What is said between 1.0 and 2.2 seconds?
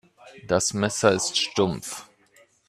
ist stumpf.